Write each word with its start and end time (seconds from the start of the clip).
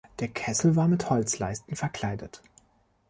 Der 0.17 0.29
Kessel 0.29 0.75
war 0.75 0.87
mit 0.87 1.11
Holzleisten 1.11 1.75
verkleidet. 1.75 2.41